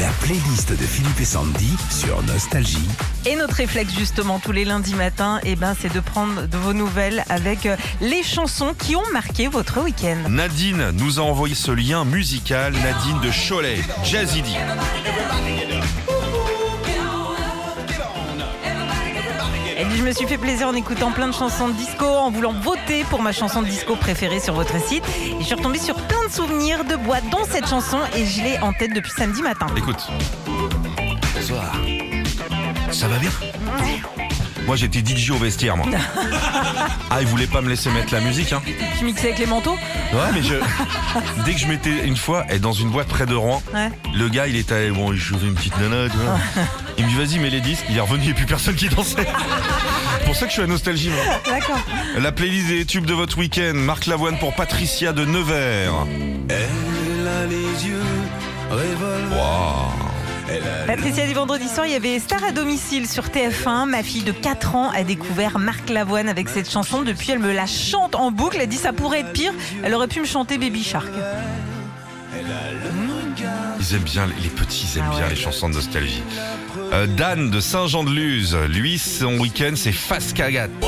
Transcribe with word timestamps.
La 0.00 0.08
playlist 0.22 0.70
de 0.70 0.86
Philippe 0.86 1.20
et 1.20 1.26
Sandy 1.26 1.76
sur 1.90 2.22
Nostalgie. 2.22 2.88
Et 3.26 3.36
notre 3.36 3.56
réflexe 3.56 3.92
justement 3.92 4.38
tous 4.38 4.52
les 4.52 4.64
lundis 4.64 4.94
matins, 4.94 5.40
eh 5.44 5.56
ben, 5.56 5.76
c'est 5.78 5.92
de 5.92 6.00
prendre 6.00 6.46
de 6.46 6.56
vos 6.56 6.72
nouvelles 6.72 7.22
avec 7.28 7.66
euh, 7.66 7.76
les 8.00 8.22
chansons 8.22 8.72
qui 8.72 8.96
ont 8.96 9.06
marqué 9.12 9.46
votre 9.46 9.82
week-end. 9.82 10.16
Nadine 10.30 10.92
nous 10.92 11.20
a 11.20 11.22
envoyé 11.22 11.54
ce 11.54 11.70
lien 11.70 12.06
musical. 12.06 12.72
Nadine 12.72 13.20
de 13.20 13.30
Cholet, 13.30 13.80
Jazzy 14.02 14.42
Elle 19.80 19.88
dit, 19.88 19.96
je 19.96 20.02
me 20.02 20.12
suis 20.12 20.26
fait 20.26 20.36
plaisir 20.36 20.68
en 20.68 20.74
écoutant 20.74 21.10
plein 21.10 21.26
de 21.26 21.32
chansons 21.32 21.68
de 21.68 21.72
disco, 21.72 22.04
en 22.04 22.30
voulant 22.30 22.52
voter 22.52 23.02
pour 23.04 23.22
ma 23.22 23.32
chanson 23.32 23.62
de 23.62 23.66
disco 23.66 23.96
préférée 23.96 24.38
sur 24.38 24.52
votre 24.52 24.78
site. 24.78 25.02
Et 25.18 25.40
je 25.40 25.44
suis 25.46 25.54
retombée 25.54 25.78
sur 25.78 25.94
plein 25.94 26.22
de 26.26 26.30
souvenirs 26.30 26.84
de 26.84 26.96
boîtes, 26.96 27.24
dont 27.30 27.44
cette 27.48 27.66
chanson, 27.66 27.98
et 28.14 28.26
je 28.26 28.42
l'ai 28.42 28.58
en 28.58 28.74
tête 28.74 28.92
depuis 28.92 29.10
samedi 29.10 29.40
matin. 29.40 29.68
Écoute, 29.74 30.06
Bonsoir. 31.34 31.72
Ça 32.90 33.08
va 33.08 33.16
bien? 33.16 33.30
Moi 34.70 34.76
j'étais 34.76 35.00
DJ 35.00 35.32
au 35.32 35.36
vestiaire 35.36 35.76
moi. 35.76 35.86
Ah, 37.12 37.16
il 37.20 37.26
voulait 37.26 37.48
pas 37.48 37.60
me 37.60 37.68
laisser 37.68 37.90
mettre 37.90 38.14
la 38.14 38.20
musique 38.20 38.52
hein. 38.52 38.62
Tu 38.96 39.04
mixais 39.04 39.26
avec 39.30 39.40
les 39.40 39.46
manteaux 39.46 39.76
Ouais, 40.12 40.20
mais 40.32 40.44
je 40.44 40.54
dès 41.44 41.54
que 41.54 41.58
je 41.58 41.66
m'étais 41.66 42.06
une 42.06 42.16
fois 42.16 42.44
et 42.52 42.60
dans 42.60 42.72
une 42.72 42.88
boîte 42.88 43.08
près 43.08 43.26
de 43.26 43.34
Rouen, 43.34 43.60
Ouais. 43.74 43.90
le 44.14 44.28
gars 44.28 44.46
il 44.46 44.54
était 44.54 44.90
bon, 44.90 45.12
il 45.12 45.18
jouait 45.18 45.40
une 45.42 45.54
petite 45.56 45.76
nana, 45.80 46.08
tu 46.08 46.16
vois. 46.18 46.38
Il 46.98 47.04
me 47.06 47.10
dit 47.10 47.16
vas-y 47.16 47.38
mets 47.40 47.50
les 47.50 47.60
disques, 47.60 47.84
il 47.90 47.96
est 47.96 48.00
revenu 48.00 48.28
et 48.30 48.34
plus 48.34 48.46
personne 48.46 48.76
qui 48.76 48.88
dansait. 48.88 49.26
C'est 50.18 50.24
pour 50.26 50.36
ça 50.36 50.42
que 50.42 50.50
je 50.50 50.52
suis 50.54 50.62
à 50.62 50.66
nostalgie 50.68 51.08
moi. 51.10 51.24
D'accord. 51.46 51.78
La 52.18 52.30
playlist 52.30 52.68
des 52.68 52.84
tubes 52.84 53.06
de 53.06 53.14
votre 53.14 53.38
week-end, 53.38 53.72
Marc 53.74 54.06
Lavoine 54.06 54.38
pour 54.38 54.54
Patricia 54.54 55.12
de 55.12 55.24
Nevers. 55.24 55.94
Elle 56.48 57.26
a 57.26 57.46
les 57.46 57.86
yeux 57.88 58.02
revolver. 58.70 59.69
Patricia 60.86 61.26
du 61.26 61.34
vendredi 61.34 61.68
soir, 61.68 61.86
il 61.86 61.92
y 61.92 61.96
avait 61.96 62.18
Star 62.18 62.42
à 62.44 62.52
domicile 62.52 63.08
sur 63.08 63.28
TF1. 63.28 63.86
Ma 63.86 64.02
fille 64.02 64.22
de 64.22 64.32
4 64.32 64.74
ans 64.74 64.90
a 64.90 65.04
découvert 65.04 65.58
Marc 65.58 65.88
Lavoine 65.90 66.28
avec 66.28 66.48
cette 66.48 66.70
chanson. 66.70 67.02
Depuis, 67.02 67.30
elle 67.30 67.38
me 67.38 67.52
la 67.52 67.66
chante 67.66 68.14
en 68.14 68.30
boucle. 68.30 68.58
Elle 68.60 68.68
dit 68.68 68.76
ça 68.76 68.92
pourrait 68.92 69.20
être 69.20 69.32
pire. 69.32 69.52
Elle 69.82 69.94
aurait 69.94 70.08
pu 70.08 70.20
me 70.20 70.26
chanter 70.26 70.58
Baby 70.58 70.82
Shark. 70.82 71.08
Ils 73.80 73.94
aiment 73.94 74.02
bien, 74.02 74.26
les 74.42 74.48
petits 74.48 74.86
ils 74.92 74.98
aiment 74.98 75.06
Ah 75.12 75.16
bien 75.16 75.28
les 75.28 75.36
chansons 75.36 75.68
de 75.68 75.74
nostalgie. 75.74 76.22
Euh, 76.92 77.06
Dan 77.06 77.50
de 77.50 77.60
Saint-Jean-de-Luz, 77.60 78.56
lui 78.68 78.98
son 78.98 79.38
week-end 79.38 79.72
c'est 79.74 79.92
Face 79.92 80.32
Cagat. 80.32 80.68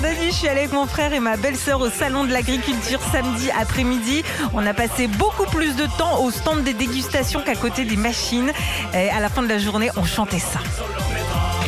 Dani, 0.00 0.26
je 0.28 0.34
suis 0.34 0.48
allée 0.48 0.60
avec 0.60 0.72
mon 0.72 0.86
frère 0.86 1.12
et 1.12 1.20
ma 1.20 1.36
belle-sœur 1.36 1.80
au 1.80 1.90
salon 1.90 2.24
de 2.24 2.32
l'agriculture 2.32 3.00
samedi 3.12 3.50
après-midi. 3.50 4.22
On 4.54 4.64
a 4.66 4.72
passé 4.74 5.06
beaucoup 5.08 5.44
plus 5.46 5.74
de 5.76 5.86
temps 5.98 6.20
au 6.22 6.30
stand 6.30 6.62
des 6.62 6.72
dégustations 6.74 7.42
qu'à 7.42 7.54
côté 7.56 7.84
des 7.84 7.96
machines. 7.96 8.52
Et 8.94 9.10
à 9.10 9.18
la 9.20 9.28
fin 9.28 9.42
de 9.42 9.48
la 9.48 9.58
journée, 9.58 9.90
on 9.96 10.04
chantait 10.04 10.38
ça. 10.38 10.60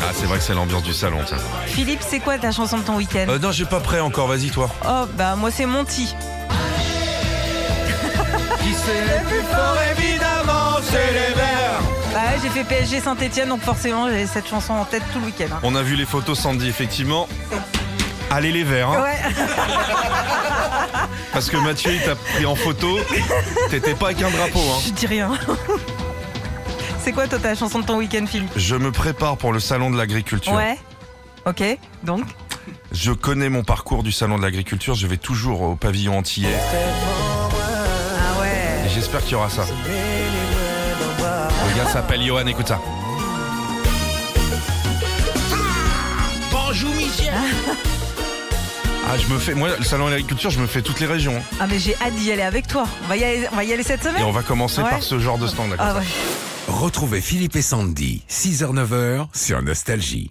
Ah 0.02 0.12
c'est 0.14 0.26
vrai 0.26 0.38
que 0.38 0.44
c'est 0.44 0.54
l'ambiance 0.54 0.82
du 0.84 0.92
salon 0.94 1.18
ça. 1.26 1.36
Philippe, 1.66 2.00
c'est 2.06 2.20
quoi 2.20 2.38
ta 2.38 2.52
chanson 2.52 2.78
de 2.78 2.82
ton 2.82 2.96
week-end 2.96 3.26
Euh, 3.28 3.38
non 3.38 3.52
j'ai 3.52 3.64
pas 3.66 3.80
prêt 3.80 4.00
encore, 4.00 4.28
vas-y 4.28 4.50
toi. 4.50 4.70
Oh, 4.86 5.06
bah 5.16 5.34
moi 5.36 5.50
c'est 5.50 5.66
Monty. 5.66 6.06
Qui 8.62 8.74
c'est 8.74 9.00
le 9.02 9.26
plus 9.28 9.42
fort 9.42 9.76
évidemment 9.98 10.78
c'est 10.90 11.06
les 11.12 11.34
verts. 11.34 11.80
Bah 12.14 12.20
ouais, 12.32 12.38
j'ai 12.42 12.48
fait 12.48 12.64
PSG 12.64 13.00
Saint-Etienne, 13.00 13.48
donc 13.50 13.60
forcément 13.60 14.08
j'ai 14.08 14.26
cette 14.26 14.48
chanson 14.48 14.72
en 14.72 14.84
tête 14.84 15.02
tout 15.12 15.18
le 15.20 15.26
week-end. 15.26 15.46
hein. 15.52 15.60
On 15.62 15.74
a 15.74 15.82
vu 15.82 15.96
les 15.96 16.06
photos 16.06 16.38
Sandy 16.38 16.68
effectivement. 16.68 17.28
Allez 18.30 18.52
les 18.52 18.62
verts, 18.62 18.88
hein, 18.90 19.02
Ouais. 19.02 19.18
parce 21.32 21.50
que 21.50 21.56
Mathieu 21.56 21.92
il 21.92 22.00
t'a 22.02 22.14
pris 22.14 22.46
en 22.46 22.54
photo, 22.54 22.98
t'étais 23.70 23.94
pas 23.94 24.06
avec 24.06 24.22
un 24.22 24.30
drapeau. 24.30 24.60
Hein. 24.60 24.78
Je 24.86 24.90
dis 24.92 25.06
rien. 25.06 25.32
C'est 27.02 27.12
quoi 27.12 27.26
toi 27.26 27.38
ta 27.38 27.54
chanson 27.54 27.80
de 27.80 27.86
ton 27.86 27.96
week-end, 27.96 28.24
Philippe 28.26 28.50
Je 28.56 28.76
me 28.76 28.92
prépare 28.92 29.36
pour 29.36 29.52
le 29.52 29.58
salon 29.60 29.90
de 29.90 29.96
l'agriculture. 29.96 30.52
Ouais. 30.52 30.78
Ok, 31.46 31.62
donc? 32.04 32.24
Je 32.92 33.10
connais 33.12 33.48
mon 33.48 33.64
parcours 33.64 34.02
du 34.02 34.12
salon 34.12 34.36
de 34.38 34.42
l'agriculture, 34.42 34.94
je 34.94 35.06
vais 35.06 35.16
toujours 35.16 35.62
au 35.62 35.74
pavillon 35.76 36.18
antillais 36.18 36.54
Ah 36.76 38.40
ouais. 38.40 38.86
et 38.86 38.88
j'espère 38.94 39.22
qu'il 39.22 39.32
y 39.32 39.34
aura 39.36 39.48
ça. 39.50 39.64
Le 41.68 41.76
gars 41.76 41.88
s'appelle 41.90 42.22
Johan, 42.24 42.46
écoute 42.46 42.68
ça. 42.68 42.78
Bonjour 46.52 46.94
Michel. 46.94 47.32
Ah, 49.08 49.16
je 49.18 49.32
me 49.32 49.38
fais, 49.38 49.54
moi, 49.54 49.68
le 49.76 49.84
salon 49.84 50.06
de 50.06 50.10
l'agriculture, 50.12 50.50
je 50.50 50.60
me 50.60 50.66
fais 50.66 50.82
toutes 50.82 51.00
les 51.00 51.06
régions. 51.06 51.34
Ah 51.58 51.66
mais 51.66 51.78
j'ai 51.78 51.96
hâte 52.00 52.14
d'y 52.14 52.30
aller 52.30 52.42
avec 52.42 52.66
toi. 52.68 52.84
On 53.04 53.08
va 53.08 53.16
y 53.16 53.24
aller, 53.24 53.46
on 53.50 53.56
va 53.56 53.64
y 53.64 53.72
aller 53.72 53.82
cette 53.82 54.02
Et 54.04 54.08
semaine 54.08 54.22
on 54.24 54.30
va 54.30 54.42
commencer 54.42 54.82
Ouais. 54.82 54.90
par 54.90 55.02
ce 55.02 55.18
genre 55.18 55.38
de 55.38 55.46
stand. 55.46 55.74
Ah 55.78 55.94
ouais. 55.96 56.04
Retrouvez 56.68 57.20
Philippe 57.20 57.56
et 57.56 57.62
Sandy, 57.62 58.22
6h-9h 58.28 59.26
sur 59.34 59.60
Nostalgie. 59.62 60.30